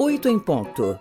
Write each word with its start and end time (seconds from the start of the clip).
Oito 0.00 0.28
em 0.28 0.38
ponto. 0.38 0.96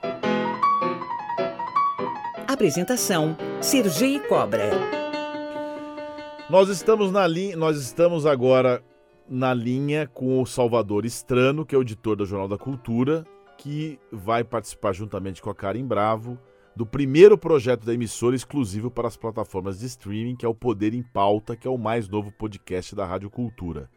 Apresentação: 2.48 3.38
Sergi 3.62 4.20
Cobra. 4.28 4.72
Nós 6.50 6.68
estamos 6.70 7.12
na 7.12 7.28
linha, 7.28 7.56
nós 7.56 7.78
estamos 7.78 8.26
agora 8.26 8.84
na 9.30 9.54
linha 9.54 10.08
com 10.08 10.42
o 10.42 10.48
Salvador 10.48 11.06
Estrano, 11.06 11.64
que 11.64 11.76
é 11.76 11.78
o 11.78 11.84
editor 11.84 12.16
do 12.16 12.26
Jornal 12.26 12.48
da 12.48 12.58
Cultura, 12.58 13.24
que 13.56 14.00
vai 14.12 14.44
participar 14.44 14.94
juntamente 14.94 15.44
com 15.44 15.52
a 15.52 15.56
Karen 15.56 15.86
Bravo 15.86 16.36
do 16.76 16.84
primeiro 16.84 17.38
projeto 17.38 17.86
da 17.86 17.94
emissora 17.94 18.36
exclusivo 18.36 18.90
para 18.90 19.08
as 19.08 19.16
plataformas 19.16 19.78
de 19.78 19.86
streaming, 19.86 20.36
que 20.36 20.46
é 20.46 20.50
o 20.50 20.56
Poder 20.56 20.96
em 20.96 21.04
Pauta, 21.04 21.56
que 21.56 21.68
é 21.68 21.72
o 21.72 21.78
mais 21.78 22.10
novo 22.10 22.32
podcast 22.32 22.96
da 22.96 23.06
Rádio 23.06 23.30
Cultura. 23.30 23.92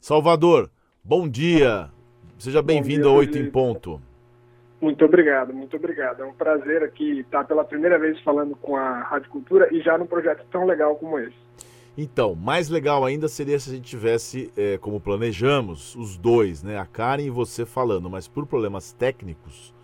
Salvador, 0.00 0.70
bom 1.04 1.28
dia. 1.28 1.90
Seja 2.38 2.62
bem-vindo 2.62 3.06
a 3.06 3.12
Oito 3.12 3.36
em 3.36 3.50
Ponto. 3.50 4.00
Muito 4.80 5.04
obrigado, 5.04 5.52
muito 5.52 5.76
obrigado. 5.76 6.22
É 6.22 6.24
um 6.24 6.32
prazer 6.32 6.82
aqui 6.82 7.20
estar 7.20 7.44
pela 7.44 7.64
primeira 7.64 7.98
vez 7.98 8.18
falando 8.20 8.56
com 8.56 8.76
a 8.76 9.00
Rádio 9.00 9.30
Cultura 9.30 9.68
e 9.70 9.80
já 9.82 9.98
num 9.98 10.06
projeto 10.06 10.44
tão 10.50 10.64
legal 10.64 10.96
como 10.96 11.18
esse. 11.18 11.36
Então, 11.98 12.34
mais 12.34 12.70
legal 12.70 13.04
ainda 13.04 13.28
seria 13.28 13.58
se 13.58 13.68
a 13.68 13.74
gente 13.74 13.84
tivesse, 13.84 14.50
é, 14.56 14.78
como 14.78 14.98
planejamos, 14.98 15.94
os 15.96 16.16
dois, 16.16 16.62
né? 16.62 16.78
A 16.78 16.86
Karen 16.86 17.24
e 17.24 17.30
você 17.30 17.66
falando, 17.66 18.08
mas 18.08 18.26
por 18.26 18.46
problemas 18.46 18.92
técnicos, 18.92 19.74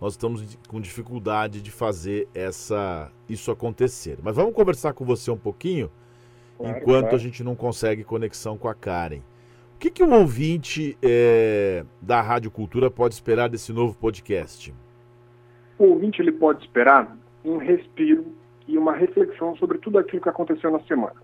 nós 0.00 0.14
estamos 0.14 0.56
com 0.66 0.80
dificuldade 0.80 1.60
de 1.60 1.70
fazer 1.70 2.26
essa, 2.34 3.10
isso 3.28 3.50
acontecer. 3.50 4.18
Mas 4.22 4.36
vamos 4.36 4.54
conversar 4.54 4.94
com 4.94 5.04
você 5.04 5.30
um 5.30 5.36
pouquinho, 5.36 5.90
claro, 6.56 6.78
enquanto 6.78 7.00
claro. 7.02 7.16
a 7.16 7.18
gente 7.18 7.44
não 7.44 7.54
consegue 7.54 8.02
conexão 8.02 8.56
com 8.56 8.68
a 8.68 8.74
Karen. 8.74 9.20
O 9.78 9.80
que, 9.80 9.90
que 9.90 10.02
o 10.02 10.12
ouvinte 10.12 10.98
é, 11.00 11.84
da 12.02 12.20
Rádio 12.20 12.50
Cultura 12.50 12.90
pode 12.90 13.14
esperar 13.14 13.48
desse 13.48 13.72
novo 13.72 13.96
podcast? 13.96 14.74
O 15.78 15.84
ouvinte 15.84 16.20
ele 16.20 16.32
pode 16.32 16.64
esperar 16.64 17.16
um 17.44 17.58
respiro 17.58 18.26
e 18.66 18.76
uma 18.76 18.92
reflexão 18.92 19.54
sobre 19.54 19.78
tudo 19.78 19.96
aquilo 19.96 20.20
que 20.20 20.28
aconteceu 20.28 20.72
na 20.72 20.80
semana. 20.80 21.14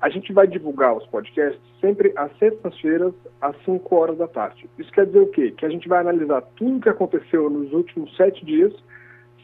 A 0.00 0.08
gente 0.08 0.32
vai 0.32 0.46
divulgar 0.46 0.96
os 0.96 1.04
podcasts 1.06 1.60
sempre 1.80 2.12
às 2.14 2.30
sextas-feiras, 2.38 3.12
às 3.40 3.56
5 3.64 3.92
horas 3.92 4.18
da 4.18 4.28
tarde. 4.28 4.70
Isso 4.78 4.92
quer 4.92 5.06
dizer 5.06 5.22
o 5.22 5.26
quê? 5.26 5.50
Que 5.50 5.66
a 5.66 5.68
gente 5.68 5.88
vai 5.88 5.98
analisar 5.98 6.42
tudo 6.54 6.76
o 6.76 6.80
que 6.80 6.88
aconteceu 6.88 7.50
nos 7.50 7.72
últimos 7.72 8.16
sete 8.16 8.44
dias, 8.44 8.72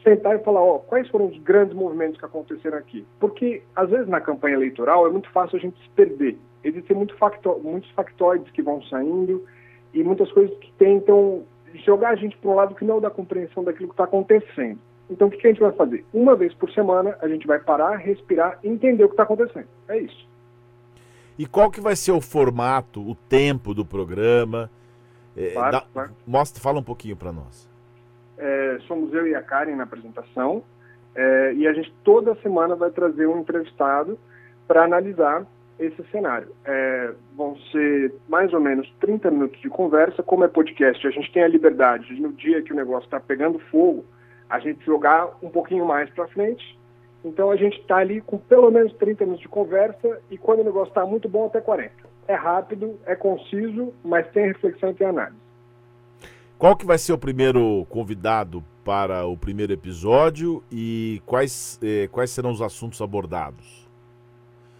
sentar 0.03 0.35
e 0.35 0.43
falar, 0.43 0.61
ó, 0.61 0.79
quais 0.79 1.07
foram 1.09 1.27
os 1.27 1.37
grandes 1.39 1.75
movimentos 1.75 2.19
que 2.19 2.25
aconteceram 2.25 2.77
aqui. 2.77 3.05
Porque, 3.19 3.63
às 3.75 3.89
vezes, 3.89 4.07
na 4.07 4.21
campanha 4.21 4.55
eleitoral, 4.55 5.07
é 5.07 5.09
muito 5.09 5.29
fácil 5.31 5.57
a 5.57 5.59
gente 5.59 5.81
se 5.81 5.89
perder 5.89 6.37
existem 6.67 6.95
muito 6.95 7.15
facto, 7.17 7.59
muitos 7.63 7.89
factoides 7.91 8.51
que 8.51 8.61
vão 8.61 8.81
saindo 8.83 9.45
e 9.93 10.03
muitas 10.03 10.31
coisas 10.31 10.55
que 10.59 10.71
tentam 10.73 11.43
jogar 11.85 12.09
a 12.09 12.15
gente 12.15 12.37
para 12.37 12.49
um 12.49 12.55
lado 12.55 12.75
que 12.75 12.85
não 12.85 12.99
dá 12.99 13.09
compreensão 13.09 13.63
daquilo 13.63 13.87
que 13.87 13.93
está 13.93 14.03
acontecendo. 14.03 14.79
Então, 15.09 15.27
o 15.27 15.31
que, 15.31 15.37
que 15.37 15.47
a 15.47 15.49
gente 15.51 15.61
vai 15.61 15.71
fazer? 15.71 16.05
Uma 16.13 16.35
vez 16.35 16.53
por 16.53 16.69
semana, 16.71 17.17
a 17.21 17.27
gente 17.27 17.47
vai 17.47 17.59
parar, 17.59 17.95
respirar 17.95 18.59
e 18.61 18.67
entender 18.67 19.05
o 19.05 19.07
que 19.07 19.13
está 19.13 19.23
acontecendo. 19.23 19.67
É 19.87 19.97
isso. 19.97 20.27
E 21.39 21.45
qual 21.45 21.71
que 21.71 21.79
vai 21.79 21.95
ser 21.95 22.11
o 22.11 22.19
formato, 22.19 22.99
o 22.99 23.15
tempo 23.15 23.73
do 23.73 23.85
programa? 23.85 24.69
É, 25.35 25.51
claro, 25.51 25.71
dá, 25.71 25.81
claro. 25.93 26.11
Mostra, 26.25 26.61
fala 26.61 26.79
um 26.79 26.83
pouquinho 26.83 27.15
para 27.15 27.31
nós. 27.31 27.69
É, 28.37 28.77
somos 28.87 29.13
eu 29.13 29.27
e 29.27 29.35
a 29.35 29.41
Karen 29.41 29.75
na 29.75 29.83
apresentação 29.83 30.63
é, 31.17 31.53
e 31.55 31.67
a 31.67 31.73
gente 31.73 31.91
toda 32.03 32.35
semana 32.35 32.75
vai 32.75 32.91
trazer 32.91 33.27
um 33.27 33.39
entrevistado 33.39 34.19
para 34.67 34.83
analisar 34.83 35.45
esse 35.79 36.03
cenário. 36.11 36.49
É, 36.63 37.11
vão 37.35 37.57
ser 37.71 38.13
mais 38.29 38.53
ou 38.53 38.59
menos 38.59 38.87
30 38.99 39.31
minutos 39.31 39.59
de 39.59 39.69
conversa. 39.69 40.21
Como 40.21 40.43
é 40.43 40.47
podcast, 40.47 41.05
a 41.05 41.09
gente 41.09 41.31
tem 41.31 41.43
a 41.43 41.47
liberdade 41.47 42.13
de, 42.13 42.21
no 42.21 42.31
dia 42.33 42.61
que 42.61 42.71
o 42.71 42.75
negócio 42.75 43.05
está 43.05 43.19
pegando 43.19 43.59
fogo, 43.71 44.05
a 44.49 44.59
gente 44.59 44.85
jogar 44.85 45.35
um 45.41 45.49
pouquinho 45.49 45.85
mais 45.85 46.09
para 46.11 46.27
frente. 46.27 46.77
Então 47.25 47.49
a 47.49 47.55
gente 47.55 47.79
está 47.79 47.97
ali 47.97 48.21
com 48.21 48.37
pelo 48.37 48.69
menos 48.69 48.93
30 48.93 49.25
minutos 49.25 49.41
de 49.41 49.49
conversa 49.49 50.21
e 50.29 50.37
quando 50.37 50.59
o 50.59 50.63
negócio 50.63 50.89
está 50.89 51.05
muito 51.05 51.27
bom, 51.27 51.47
até 51.47 51.59
40. 51.59 51.91
É 52.27 52.35
rápido, 52.35 52.99
é 53.05 53.15
conciso, 53.15 53.93
mas 54.03 54.27
tem 54.31 54.47
reflexão 54.47 54.91
e 54.91 54.93
tem 54.93 55.07
análise. 55.07 55.46
Qual 56.57 56.75
que 56.75 56.85
vai 56.85 56.97
ser 56.97 57.13
o 57.13 57.17
primeiro 57.17 57.85
convidado 57.89 58.63
para 58.83 59.25
o 59.25 59.37
primeiro 59.37 59.73
episódio 59.73 60.63
e 60.71 61.21
quais, 61.25 61.79
eh, 61.83 62.07
quais 62.11 62.31
serão 62.31 62.51
os 62.51 62.61
assuntos 62.61 63.01
abordados? 63.01 63.87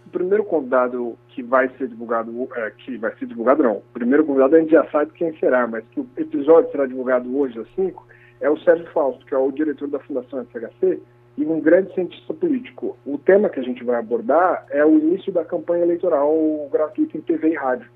o 0.08 0.10
primeiro 0.10 0.42
convidado 0.44 1.18
que 1.28 1.42
vai 1.42 1.68
ser 1.76 1.86
divulgado, 1.86 2.48
é, 2.56 2.70
que 2.70 2.96
vai 2.96 3.14
ser 3.16 3.26
divulgado 3.26 3.62
não, 3.62 3.76
o 3.76 3.82
primeiro 3.92 4.24
convidado 4.24 4.56
a 4.56 4.60
gente 4.60 4.70
já 4.70 4.88
sabe 4.90 5.12
quem 5.12 5.38
será, 5.38 5.66
mas 5.66 5.84
que 5.90 6.00
o 6.00 6.08
episódio 6.16 6.70
será 6.70 6.86
divulgado 6.86 7.36
hoje 7.38 7.58
às 7.58 7.68
5, 7.74 8.06
é 8.40 8.48
o 8.48 8.58
Sérgio 8.60 8.90
Fausto, 8.92 9.24
que 9.26 9.34
é 9.34 9.38
o 9.38 9.52
diretor 9.52 9.86
da 9.88 9.98
Fundação 10.00 10.44
FHC 10.46 11.02
e 11.36 11.44
um 11.44 11.60
grande 11.60 11.92
cientista 11.92 12.32
político. 12.32 12.96
O 13.04 13.18
tema 13.18 13.50
que 13.50 13.60
a 13.60 13.62
gente 13.62 13.84
vai 13.84 13.96
abordar 13.96 14.64
é 14.70 14.84
o 14.84 14.98
início 14.98 15.30
da 15.30 15.44
campanha 15.44 15.82
eleitoral 15.82 16.34
gratuita 16.72 17.18
em 17.18 17.20
TV 17.20 17.50
e 17.50 17.56
rádio. 17.56 17.90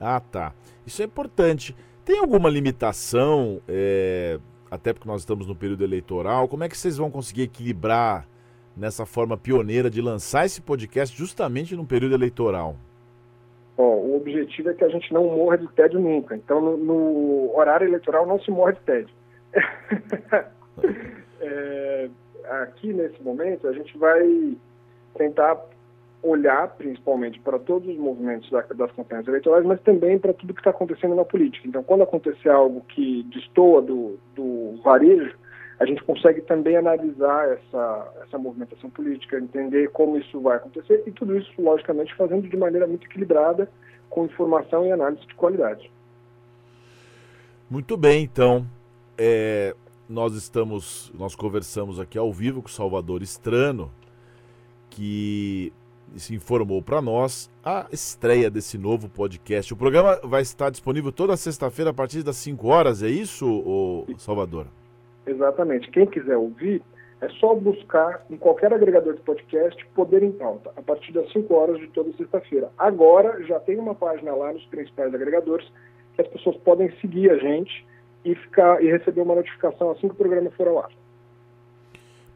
Ah, 0.00 0.20
tá. 0.20 0.52
Isso 0.86 1.02
é 1.02 1.06
importante. 1.06 1.74
Tem 2.10 2.18
alguma 2.18 2.50
limitação, 2.50 3.60
é, 3.68 4.40
até 4.68 4.92
porque 4.92 5.06
nós 5.06 5.20
estamos 5.20 5.46
no 5.46 5.54
período 5.54 5.84
eleitoral, 5.84 6.48
como 6.48 6.64
é 6.64 6.68
que 6.68 6.76
vocês 6.76 6.96
vão 6.96 7.08
conseguir 7.08 7.42
equilibrar 7.42 8.26
nessa 8.76 9.06
forma 9.06 9.36
pioneira 9.36 9.88
de 9.88 10.02
lançar 10.02 10.44
esse 10.44 10.60
podcast 10.60 11.16
justamente 11.16 11.76
no 11.76 11.86
período 11.86 12.16
eleitoral? 12.16 12.74
Bom, 13.76 13.94
o 13.94 14.16
objetivo 14.16 14.70
é 14.70 14.74
que 14.74 14.82
a 14.82 14.88
gente 14.88 15.14
não 15.14 15.22
morra 15.22 15.56
de 15.56 15.68
tédio 15.68 16.00
nunca. 16.00 16.34
Então, 16.34 16.60
no, 16.60 16.76
no 16.78 17.56
horário 17.56 17.86
eleitoral 17.86 18.26
não 18.26 18.40
se 18.40 18.50
morre 18.50 18.72
de 18.72 18.80
tédio. 18.80 19.14
é, 21.40 22.10
aqui, 22.62 22.92
nesse 22.92 23.22
momento, 23.22 23.68
a 23.68 23.72
gente 23.72 23.96
vai 23.96 24.56
tentar 25.16 25.64
olhar 26.22 26.68
principalmente 26.76 27.40
para 27.40 27.58
todos 27.58 27.88
os 27.88 27.96
movimentos 27.96 28.50
da, 28.50 28.60
das 28.60 28.92
campanhas 28.92 29.26
eleitorais, 29.26 29.64
mas 29.64 29.80
também 29.80 30.18
para 30.18 30.32
tudo 30.32 30.54
que 30.54 30.60
está 30.60 30.70
acontecendo 30.70 31.14
na 31.14 31.24
política. 31.24 31.66
Então, 31.66 31.82
quando 31.82 32.02
acontecer 32.02 32.50
algo 32.50 32.82
que 32.82 33.22
destoa 33.24 33.80
do, 33.80 34.18
do 34.34 34.80
varejo, 34.82 35.34
a 35.78 35.86
gente 35.86 36.04
consegue 36.04 36.42
também 36.42 36.76
analisar 36.76 37.48
essa, 37.48 38.12
essa 38.26 38.38
movimentação 38.38 38.90
política, 38.90 39.38
entender 39.38 39.90
como 39.90 40.18
isso 40.18 40.38
vai 40.40 40.56
acontecer 40.56 41.02
e 41.06 41.10
tudo 41.10 41.36
isso, 41.38 41.50
logicamente, 41.58 42.14
fazendo 42.14 42.46
de 42.46 42.56
maneira 42.56 42.86
muito 42.86 43.06
equilibrada, 43.06 43.66
com 44.10 44.26
informação 44.26 44.84
e 44.84 44.92
análise 44.92 45.26
de 45.26 45.34
qualidade. 45.34 45.90
Muito 47.70 47.96
bem, 47.96 48.24
então. 48.24 48.66
É, 49.16 49.74
nós 50.06 50.34
estamos, 50.34 51.10
nós 51.16 51.34
conversamos 51.34 51.98
aqui 51.98 52.18
ao 52.18 52.32
vivo 52.32 52.60
com 52.60 52.68
Salvador 52.68 53.22
Estrano, 53.22 53.90
que 54.90 55.72
se 56.16 56.34
informou 56.34 56.82
para 56.82 57.00
nós 57.00 57.50
a 57.64 57.86
estreia 57.92 58.50
desse 58.50 58.76
novo 58.76 59.08
podcast. 59.08 59.72
O 59.72 59.76
programa 59.76 60.18
vai 60.24 60.42
estar 60.42 60.70
disponível 60.70 61.12
toda 61.12 61.36
sexta-feira 61.36 61.90
a 61.90 61.94
partir 61.94 62.22
das 62.22 62.36
5 62.36 62.66
horas, 62.68 63.02
é 63.02 63.08
isso, 63.08 64.06
Salvador? 64.18 64.66
Exatamente. 65.26 65.90
Quem 65.90 66.06
quiser 66.06 66.36
ouvir, 66.36 66.82
é 67.20 67.28
só 67.38 67.54
buscar 67.54 68.24
em 68.30 68.36
qualquer 68.36 68.72
agregador 68.72 69.14
de 69.14 69.20
podcast 69.20 69.86
Poder 69.94 70.22
em 70.22 70.32
Pauta, 70.32 70.72
a 70.74 70.82
partir 70.82 71.12
das 71.12 71.30
5 71.32 71.54
horas 71.54 71.78
de 71.78 71.86
toda 71.88 72.12
sexta-feira. 72.16 72.70
Agora 72.78 73.42
já 73.44 73.60
tem 73.60 73.78
uma 73.78 73.94
página 73.94 74.34
lá 74.34 74.52
nos 74.52 74.64
principais 74.66 75.14
agregadores 75.14 75.70
que 76.14 76.22
as 76.22 76.28
pessoas 76.28 76.56
podem 76.58 76.90
seguir 77.00 77.30
a 77.30 77.36
gente 77.36 77.86
e, 78.24 78.34
ficar, 78.34 78.82
e 78.82 78.90
receber 78.90 79.20
uma 79.20 79.34
notificação 79.34 79.90
assim 79.90 80.08
que 80.08 80.14
o 80.14 80.16
programa 80.16 80.50
for 80.52 80.66
ao 80.68 80.78
ar. 80.78 80.90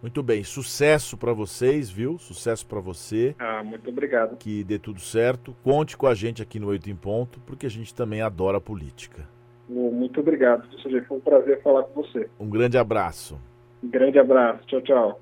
Muito 0.04 0.22
bem, 0.22 0.44
sucesso 0.44 1.16
para 1.16 1.32
vocês, 1.32 1.88
viu? 1.88 2.18
Sucesso 2.18 2.66
para 2.66 2.78
você. 2.78 3.34
Ah, 3.38 3.64
muito 3.64 3.88
obrigado. 3.88 4.36
Que 4.36 4.62
dê 4.62 4.78
tudo 4.78 5.00
certo. 5.00 5.56
Conte 5.64 5.96
com 5.96 6.06
a 6.06 6.14
gente 6.14 6.42
aqui 6.42 6.60
no 6.60 6.68
Oito 6.68 6.90
em 6.90 6.94
Ponto, 6.94 7.40
porque 7.40 7.64
a 7.64 7.70
gente 7.70 7.94
também 7.94 8.20
adora 8.20 8.60
política. 8.60 9.26
Muito 9.66 10.20
obrigado, 10.20 10.68
Foi 11.08 11.16
um 11.16 11.20
prazer 11.20 11.62
falar 11.62 11.84
com 11.84 12.02
você. 12.02 12.28
Um 12.38 12.50
grande 12.50 12.76
abraço. 12.76 13.40
Um 13.82 13.88
grande 13.88 14.18
abraço. 14.18 14.66
Tchau, 14.66 14.82
tchau. 14.82 15.20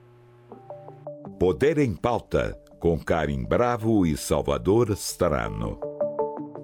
Poder 1.39 1.79
em 1.79 1.95
Pauta, 1.95 2.61
com 2.81 2.99
Karim 2.99 3.45
Bravo 3.45 4.05
e 4.05 4.17
Salvador 4.17 4.91
Strano. 4.91 5.79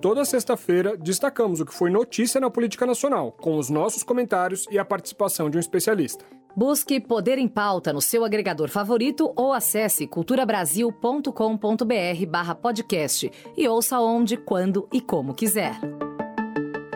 Toda 0.02 0.24
sexta-feira, 0.24 0.96
destacamos 0.96 1.60
o 1.60 1.64
que 1.64 1.72
foi 1.72 1.88
notícia 1.88 2.40
na 2.40 2.50
política 2.50 2.84
nacional, 2.84 3.30
com 3.30 3.56
os 3.58 3.70
nossos 3.70 4.02
comentários 4.02 4.66
e 4.72 4.76
a 4.76 4.84
participação 4.84 5.48
de 5.48 5.56
um 5.56 5.60
especialista. 5.60 6.24
Busque 6.58 6.98
Poder 6.98 7.38
em 7.38 7.46
Pauta 7.46 7.92
no 7.92 8.00
seu 8.00 8.24
agregador 8.24 8.68
favorito 8.68 9.32
ou 9.36 9.52
acesse 9.52 10.08
culturabrasil.com.br 10.08 12.26
barra 12.28 12.52
podcast 12.52 13.30
e 13.56 13.68
ouça 13.68 14.00
onde, 14.00 14.36
quando 14.36 14.88
e 14.92 15.00
como 15.00 15.34
quiser. 15.34 15.78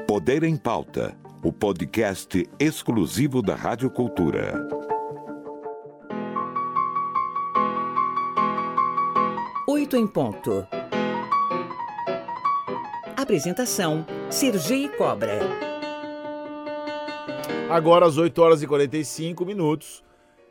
Poder 0.04 0.42
em 0.42 0.56
Pauta, 0.56 1.16
o 1.44 1.52
podcast 1.52 2.44
exclusivo 2.58 3.40
da 3.40 3.54
Rádio 3.54 3.88
Cultura. 3.88 4.52
Oito 9.68 9.96
em 9.96 10.08
ponto. 10.08 10.66
Apresentação: 13.16 14.04
Sergi 14.28 14.88
Cobra. 14.98 15.71
Agora 17.72 18.04
às 18.04 18.18
8 18.18 18.42
horas 18.42 18.62
e 18.62 18.66
45 18.66 19.46
minutos, 19.46 20.04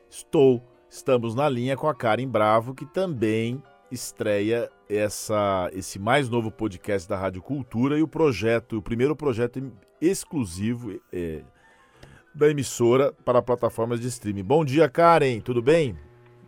estou, 0.09 0.59
estamos 0.89 1.35
na 1.35 1.47
linha 1.47 1.77
com 1.77 1.87
a 1.87 1.93
Karen 1.93 2.27
Bravo, 2.27 2.73
que 2.73 2.83
também 2.83 3.61
estreia 3.91 4.71
essa, 4.89 5.69
esse 5.71 5.99
mais 5.99 6.27
novo 6.27 6.49
podcast 6.49 7.07
da 7.07 7.15
Rádio 7.15 7.43
Cultura 7.43 7.95
e 7.95 8.01
o 8.01 8.07
projeto, 8.07 8.79
o 8.79 8.81
primeiro 8.81 9.15
projeto 9.15 9.71
exclusivo 10.01 10.99
é, 11.13 11.43
da 12.33 12.49
emissora 12.49 13.13
para 13.23 13.39
plataformas 13.39 14.01
de 14.01 14.07
streaming. 14.07 14.43
Bom 14.43 14.65
dia, 14.65 14.89
Karen, 14.89 15.41
tudo 15.41 15.61
bem? 15.61 15.95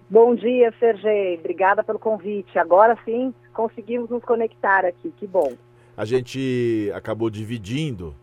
Bom 0.09 0.33
dia, 0.33 0.73
Sergei. 0.79 1.37
Obrigada 1.37 1.83
pelo 1.83 1.99
convite. 1.99 2.57
Agora 2.57 2.97
sim 3.05 3.31
conseguimos 3.53 4.09
nos 4.09 4.23
conectar 4.23 4.85
aqui, 4.85 5.13
que 5.17 5.27
bom. 5.27 5.53
A 5.95 6.03
gente 6.03 6.91
acabou 6.95 7.29
dividindo 7.29 8.15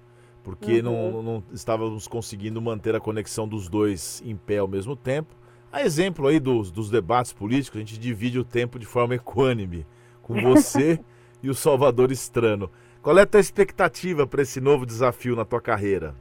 porque 0.42 0.80
uhum. 0.80 0.82
não, 0.82 1.22
não 1.22 1.44
estávamos 1.52 2.08
conseguindo 2.08 2.60
manter 2.60 2.94
a 2.94 3.00
conexão 3.00 3.46
dos 3.46 3.68
dois 3.68 4.22
em 4.24 4.36
pé 4.36 4.58
ao 4.58 4.68
mesmo 4.68 4.96
tempo. 4.96 5.34
A 5.72 5.82
exemplo 5.82 6.26
aí 6.26 6.40
dos, 6.40 6.70
dos 6.70 6.90
debates 6.90 7.32
políticos, 7.32 7.76
a 7.76 7.80
gente 7.80 7.98
divide 7.98 8.38
o 8.38 8.44
tempo 8.44 8.78
de 8.78 8.86
forma 8.86 9.14
equânime, 9.14 9.86
com 10.22 10.34
você 10.42 10.98
e 11.42 11.48
o 11.48 11.54
Salvador 11.54 12.10
Estrano. 12.10 12.70
Qual 13.02 13.16
é 13.16 13.22
a 13.22 13.26
tua 13.26 13.40
expectativa 13.40 14.26
para 14.26 14.42
esse 14.42 14.60
novo 14.60 14.84
desafio 14.84 15.36
na 15.36 15.44
tua 15.44 15.60
carreira? 15.60 16.14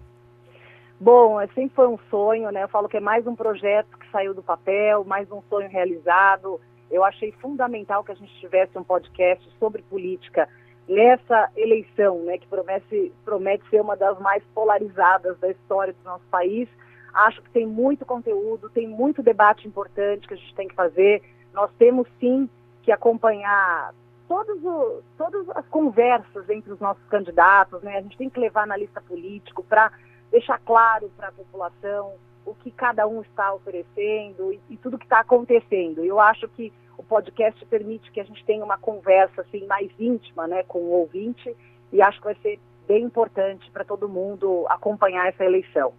Bom, 0.99 1.39
sempre 1.55 1.75
foi 1.75 1.87
um 1.87 1.97
sonho, 2.09 2.51
né? 2.51 2.63
Eu 2.63 2.67
falo 2.67 2.89
que 2.89 2.97
é 2.97 2.99
mais 2.99 3.25
um 3.25 3.35
projeto 3.35 3.97
que 3.97 4.09
saiu 4.11 4.33
do 4.33 4.43
papel, 4.43 5.03
mais 5.03 5.31
um 5.31 5.41
sonho 5.49 5.69
realizado. 5.69 6.59
Eu 6.91 7.03
achei 7.03 7.31
fundamental 7.33 8.03
que 8.03 8.11
a 8.11 8.15
gente 8.15 8.33
tivesse 8.39 8.77
um 8.77 8.83
podcast 8.83 9.47
sobre 9.59 9.81
política 9.83 10.47
nessa 10.89 11.51
eleição, 11.55 12.23
né, 12.23 12.37
que 12.37 12.47
promete, 12.47 13.13
promete 13.23 13.63
ser 13.69 13.79
uma 13.81 13.95
das 13.95 14.19
mais 14.19 14.43
polarizadas 14.55 15.37
da 15.39 15.49
história 15.49 15.93
do 15.93 16.03
nosso 16.03 16.25
país. 16.31 16.67
Acho 17.13 17.41
que 17.43 17.49
tem 17.51 17.65
muito 17.65 18.05
conteúdo, 18.05 18.69
tem 18.69 18.87
muito 18.87 19.21
debate 19.21 19.67
importante 19.67 20.27
que 20.27 20.33
a 20.33 20.37
gente 20.37 20.55
tem 20.55 20.67
que 20.67 20.75
fazer. 20.75 21.21
Nós 21.53 21.69
temos 21.77 22.07
sim 22.19 22.49
que 22.83 22.91
acompanhar 22.91 23.93
todos 24.27 24.63
o, 24.63 25.01
todas 25.17 25.49
as 25.51 25.67
conversas 25.67 26.49
entre 26.49 26.71
os 26.71 26.79
nossos 26.79 27.03
candidatos, 27.05 27.81
né? 27.81 27.97
A 27.97 28.01
gente 28.01 28.17
tem 28.17 28.29
que 28.29 28.39
levar 28.39 28.65
na 28.67 28.77
lista 28.77 29.01
político 29.01 29.63
para 29.63 29.91
deixar 30.31 30.59
claro 30.59 31.11
para 31.17 31.29
a 31.29 31.31
população 31.31 32.13
o 32.45 32.53
que 32.55 32.71
cada 32.71 33.07
um 33.07 33.21
está 33.21 33.53
oferecendo 33.53 34.53
e, 34.53 34.59
e 34.69 34.77
tudo 34.77 34.97
que 34.97 35.05
está 35.05 35.19
acontecendo. 35.19 36.03
Eu 36.03 36.19
acho 36.19 36.47
que 36.49 36.71
o 36.99 37.03
podcast 37.03 37.65
permite 37.67 38.11
que 38.11 38.19
a 38.19 38.25
gente 38.25 38.43
tenha 38.43 38.63
uma 38.63 38.77
conversa 38.77 39.41
assim 39.41 39.65
mais 39.65 39.89
íntima, 39.97 40.45
né, 40.47 40.63
com 40.63 40.79
o 40.79 40.91
ouvinte 40.91 41.55
e 41.93 42.01
acho 42.01 42.17
que 42.17 42.25
vai 42.25 42.35
ser 42.41 42.59
bem 42.85 43.05
importante 43.05 43.71
para 43.71 43.85
todo 43.85 44.09
mundo 44.09 44.65
acompanhar 44.67 45.29
essa 45.29 45.45
eleição. 45.45 45.93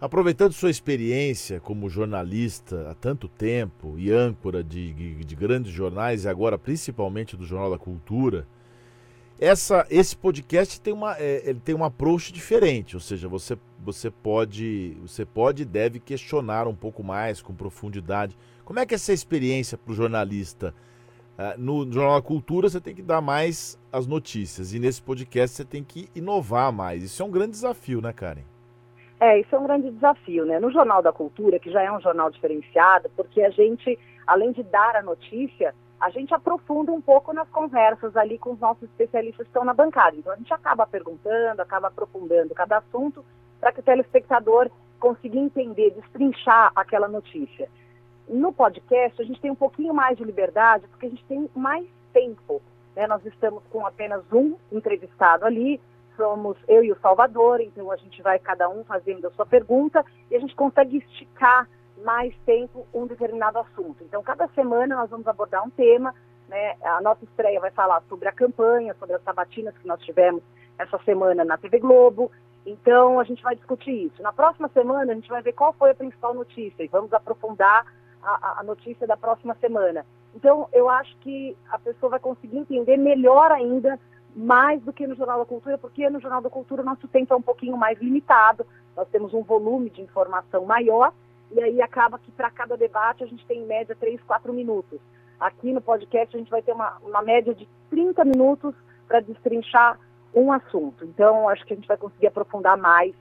Aproveitando 0.00 0.52
sua 0.52 0.70
experiência 0.70 1.60
como 1.60 1.88
jornalista 1.88 2.90
há 2.90 2.94
tanto 2.94 3.28
tempo 3.28 3.96
e 3.98 4.10
âncora 4.10 4.64
de, 4.64 4.92
de, 4.92 5.24
de 5.24 5.36
grandes 5.36 5.70
jornais 5.70 6.24
e 6.24 6.28
agora 6.28 6.58
principalmente 6.58 7.36
do 7.36 7.46
Jornal 7.46 7.70
da 7.70 7.78
Cultura, 7.78 8.48
essa, 9.38 9.86
esse 9.88 10.16
podcast 10.16 10.80
tem 10.80 10.92
uma, 10.92 11.16
é, 11.18 11.48
ele 11.48 11.60
tem 11.60 11.74
um 11.74 11.84
approach 11.84 12.32
diferente, 12.32 12.96
ou 12.96 13.00
seja, 13.00 13.28
você, 13.28 13.56
você 13.78 14.10
pode 14.10 14.96
você 15.00 15.24
pode 15.24 15.62
e 15.62 15.66
deve 15.66 16.00
questionar 16.00 16.66
um 16.66 16.74
pouco 16.74 17.04
mais, 17.04 17.40
com 17.40 17.54
profundidade. 17.54 18.36
Como 18.70 18.78
é 18.78 18.86
que 18.86 18.94
é 18.94 18.98
essa 18.98 19.12
experiência 19.12 19.76
para 19.76 19.90
o 19.90 19.94
jornalista? 19.96 20.72
Uh, 21.36 21.60
no 21.60 21.92
Jornal 21.92 22.20
da 22.20 22.22
Cultura 22.24 22.68
você 22.68 22.80
tem 22.80 22.94
que 22.94 23.02
dar 23.02 23.20
mais 23.20 23.76
as 23.92 24.06
notícias 24.06 24.72
e 24.72 24.78
nesse 24.78 25.02
podcast 25.02 25.56
você 25.56 25.64
tem 25.64 25.82
que 25.82 26.08
inovar 26.14 26.72
mais. 26.72 27.02
Isso 27.02 27.20
é 27.20 27.26
um 27.26 27.32
grande 27.32 27.50
desafio, 27.50 28.00
né, 28.00 28.12
Karen? 28.12 28.44
É, 29.18 29.40
isso 29.40 29.52
é 29.56 29.58
um 29.58 29.64
grande 29.64 29.90
desafio, 29.90 30.46
né? 30.46 30.60
No 30.60 30.70
Jornal 30.70 31.02
da 31.02 31.12
Cultura, 31.12 31.58
que 31.58 31.68
já 31.68 31.82
é 31.82 31.90
um 31.90 32.00
jornal 32.00 32.30
diferenciado, 32.30 33.10
porque 33.16 33.42
a 33.42 33.50
gente, 33.50 33.98
além 34.24 34.52
de 34.52 34.62
dar 34.62 34.94
a 34.94 35.02
notícia, 35.02 35.74
a 36.00 36.08
gente 36.10 36.32
aprofunda 36.32 36.92
um 36.92 37.00
pouco 37.00 37.32
nas 37.32 37.48
conversas 37.48 38.16
ali 38.16 38.38
com 38.38 38.52
os 38.52 38.60
nossos 38.60 38.84
especialistas 38.84 39.42
que 39.42 39.50
estão 39.50 39.64
na 39.64 39.74
bancada. 39.74 40.16
Então 40.16 40.32
a 40.32 40.36
gente 40.36 40.54
acaba 40.54 40.86
perguntando, 40.86 41.60
acaba 41.60 41.88
aprofundando 41.88 42.54
cada 42.54 42.76
assunto 42.76 43.24
para 43.58 43.72
que 43.72 43.80
o 43.80 43.82
telespectador 43.82 44.70
consiga 45.00 45.40
entender, 45.40 45.90
destrinchar 45.90 46.70
aquela 46.76 47.08
notícia. 47.08 47.68
No 48.30 48.52
podcast 48.52 49.20
a 49.20 49.24
gente 49.24 49.40
tem 49.40 49.50
um 49.50 49.56
pouquinho 49.56 49.92
mais 49.92 50.16
de 50.16 50.22
liberdade 50.22 50.86
porque 50.86 51.06
a 51.06 51.10
gente 51.10 51.24
tem 51.24 51.50
mais 51.52 51.84
tempo. 52.12 52.62
Né? 52.94 53.04
Nós 53.08 53.26
estamos 53.26 53.60
com 53.70 53.84
apenas 53.84 54.22
um 54.32 54.56
entrevistado 54.70 55.44
ali, 55.44 55.80
somos 56.16 56.56
eu 56.68 56.84
e 56.84 56.92
o 56.92 57.00
Salvador, 57.00 57.60
então 57.60 57.90
a 57.90 57.96
gente 57.96 58.22
vai 58.22 58.38
cada 58.38 58.68
um 58.68 58.84
fazendo 58.84 59.26
a 59.26 59.32
sua 59.32 59.44
pergunta 59.44 60.04
e 60.30 60.36
a 60.36 60.38
gente 60.38 60.54
consegue 60.54 60.98
esticar 60.98 61.68
mais 62.04 62.32
tempo 62.46 62.86
um 62.94 63.04
determinado 63.04 63.58
assunto. 63.58 64.04
Então, 64.04 64.22
cada 64.22 64.46
semana 64.48 64.94
nós 64.94 65.10
vamos 65.10 65.26
abordar 65.26 65.66
um 65.66 65.70
tema, 65.70 66.14
né? 66.48 66.76
A 66.82 67.00
nossa 67.00 67.24
estreia 67.24 67.58
vai 67.58 67.72
falar 67.72 68.00
sobre 68.08 68.28
a 68.28 68.32
campanha, 68.32 68.94
sobre 68.94 69.16
as 69.16 69.22
sabatinas 69.24 69.76
que 69.76 69.88
nós 69.88 70.00
tivemos 70.02 70.40
essa 70.78 70.98
semana 70.98 71.44
na 71.44 71.58
TV 71.58 71.80
Globo. 71.80 72.30
Então, 72.64 73.18
a 73.18 73.24
gente 73.24 73.42
vai 73.42 73.56
discutir 73.56 74.06
isso. 74.06 74.22
Na 74.22 74.32
próxima 74.32 74.68
semana, 74.68 75.10
a 75.10 75.14
gente 75.16 75.28
vai 75.28 75.42
ver 75.42 75.52
qual 75.52 75.72
foi 75.72 75.90
a 75.90 75.94
principal 75.94 76.32
notícia 76.32 76.84
e 76.84 76.88
vamos 76.88 77.12
aprofundar 77.12 77.84
a, 78.22 78.60
a 78.60 78.62
notícia 78.62 79.06
da 79.06 79.16
próxima 79.16 79.56
semana. 79.60 80.04
Então, 80.34 80.68
eu 80.72 80.88
acho 80.88 81.16
que 81.18 81.56
a 81.70 81.78
pessoa 81.78 82.10
vai 82.10 82.20
conseguir 82.20 82.58
entender 82.58 82.96
melhor 82.96 83.50
ainda, 83.50 83.98
mais 84.34 84.80
do 84.82 84.92
que 84.92 85.06
no 85.06 85.16
Jornal 85.16 85.40
da 85.40 85.44
Cultura, 85.44 85.76
porque 85.76 86.08
no 86.08 86.20
Jornal 86.20 86.40
da 86.40 86.50
Cultura 86.50 86.82
nosso 86.82 87.08
tempo 87.08 87.34
é 87.34 87.36
um 87.36 87.42
pouquinho 87.42 87.76
mais 87.76 87.98
limitado, 87.98 88.64
nós 88.96 89.08
temos 89.08 89.34
um 89.34 89.42
volume 89.42 89.90
de 89.90 90.02
informação 90.02 90.64
maior 90.64 91.12
e 91.50 91.60
aí 91.60 91.82
acaba 91.82 92.18
que 92.18 92.30
para 92.30 92.50
cada 92.50 92.76
debate 92.76 93.24
a 93.24 93.26
gente 93.26 93.44
tem 93.46 93.62
em 93.62 93.66
média 93.66 93.96
3, 93.98 94.20
4 94.22 94.52
minutos. 94.52 95.00
Aqui 95.38 95.72
no 95.72 95.80
podcast 95.80 96.36
a 96.36 96.38
gente 96.38 96.50
vai 96.50 96.62
ter 96.62 96.72
uma, 96.72 96.98
uma 97.02 97.22
média 97.22 97.54
de 97.54 97.68
30 97.90 98.24
minutos 98.24 98.74
para 99.08 99.20
destrinchar 99.20 99.98
um 100.32 100.52
assunto. 100.52 101.04
Então, 101.04 101.48
acho 101.48 101.64
que 101.64 101.72
a 101.72 101.76
gente 101.76 101.88
vai 101.88 101.96
conseguir 101.96 102.28
aprofundar 102.28 102.76
mais 102.76 103.14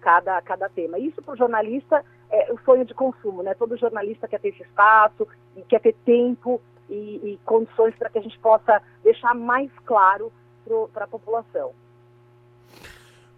cada, 0.00 0.40
cada 0.42 0.68
tema. 0.68 0.98
Isso 0.98 1.22
para 1.22 1.34
o 1.34 1.36
jornalista 1.36 2.04
é 2.30 2.52
o 2.52 2.58
sonho 2.64 2.84
de 2.84 2.94
consumo, 2.94 3.42
né? 3.42 3.54
Todo 3.54 3.76
jornalista 3.76 4.28
quer 4.28 4.40
ter 4.40 4.48
esse 4.48 4.62
espaço, 4.62 5.26
quer 5.68 5.80
ter 5.80 5.94
tempo 6.04 6.60
e, 6.88 6.94
e 6.94 7.40
condições 7.44 7.94
para 7.96 8.10
que 8.10 8.18
a 8.18 8.22
gente 8.22 8.38
possa 8.38 8.82
deixar 9.02 9.34
mais 9.34 9.70
claro 9.84 10.32
para 10.92 11.04
a 11.04 11.08
população. 11.08 11.72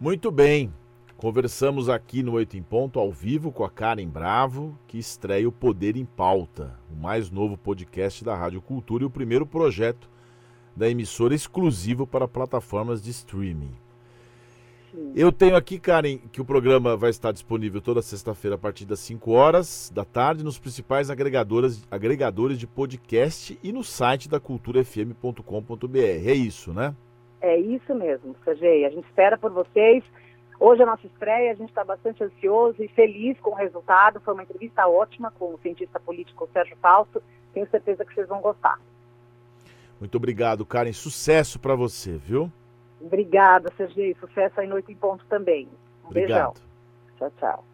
Muito 0.01 0.31
bem. 0.31 0.73
Conversamos 1.17 1.89
aqui 1.89 2.23
no 2.23 2.35
Oito 2.35 2.57
em 2.57 2.63
Ponto, 2.63 3.01
ao 3.01 3.11
vivo, 3.11 3.51
com 3.51 3.65
a 3.65 3.71
Karen 3.71 4.07
Bravo, 4.07 4.79
que 4.87 4.99
estreia 4.99 5.49
o 5.49 5.53
Poder 5.53 5.97
em 5.97 6.05
Pauta, 6.05 6.79
o 6.89 6.95
mais 6.95 7.29
novo 7.29 7.59
podcast 7.59 8.25
da 8.25 8.37
Rádio 8.37 8.63
Cultura 8.63 9.03
e 9.03 9.07
o 9.07 9.11
primeiro 9.11 9.45
projeto 9.45 10.09
da 10.77 10.89
emissora 10.89 11.35
exclusivo 11.35 12.07
para 12.07 12.29
plataformas 12.29 13.03
de 13.03 13.11
streaming. 13.11 13.75
Eu 15.15 15.31
tenho 15.31 15.57
aqui, 15.57 15.79
Karen, 15.79 16.19
que 16.33 16.41
o 16.41 16.45
programa 16.45 16.97
vai 16.97 17.11
estar 17.11 17.33
disponível 17.33 17.81
toda 17.81 18.01
sexta-feira 18.01 18.55
a 18.55 18.59
partir 18.59 18.87
das 18.87 19.01
5 19.01 19.31
horas 19.31 19.91
da 19.95 20.05
tarde 20.05 20.43
nos 20.43 20.59
principais 20.59 21.11
agregadores, 21.11 21.87
agregadores 21.91 22.59
de 22.59 22.67
podcast 22.67 23.59
e 23.63 23.73
no 23.73 23.85
site 23.85 24.29
da 24.29 24.41
culturafm.com.br. 24.41 25.99
É 25.99 26.33
isso, 26.33 26.73
né? 26.73 26.95
É 27.41 27.59
isso 27.59 27.95
mesmo, 27.95 28.35
Sergei. 28.45 28.85
A 28.87 28.91
gente 28.91 29.05
espera 29.05 29.37
por 29.37 29.51
vocês. 29.51 30.03
Hoje 30.61 30.81
é 30.81 30.85
a 30.85 30.89
nossa 30.89 31.07
estreia, 31.07 31.53
a 31.53 31.55
gente 31.55 31.69
está 31.69 31.85
bastante 31.85 32.25
ansioso 32.25 32.83
e 32.83 32.89
feliz 32.89 33.39
com 33.41 33.51
o 33.51 33.55
resultado. 33.55 34.21
Foi 34.21 34.35
uma 34.35 34.43
entrevista 34.43 34.89
ótima 34.89 35.31
com 35.31 35.55
o 35.55 35.59
cientista 35.63 36.01
político 36.01 36.49
Sérgio 36.53 36.77
Fausto. 36.83 37.23
Tenho 37.55 37.69
certeza 37.71 38.05
que 38.05 38.15
vocês 38.15 38.29
vão 38.29 38.41
gostar. 38.41 38.81
Muito 40.01 40.17
obrigado, 40.17 40.67
Karen. 40.67 40.93
Sucesso 40.93 41.59
para 41.59 41.75
você, 41.75 42.17
viu? 42.17 42.51
Obrigada, 43.01 43.73
Sergei. 43.77 44.15
Sucesso 44.19 44.61
aí 44.61 44.67
Noite 44.67 44.93
em 44.93 44.97
Ponto 44.97 45.25
também. 45.27 45.69
Um 46.05 46.09
obrigado. 46.09 46.55
beijão. 46.55 46.55
Tchau, 47.19 47.33
tchau. 47.39 47.65